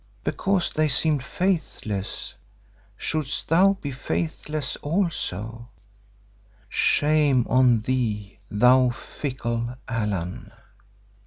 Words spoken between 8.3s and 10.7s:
thou fickle Allan!"